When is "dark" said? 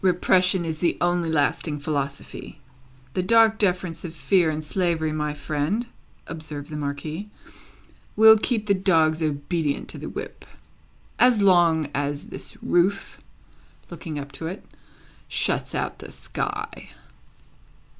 3.22-3.56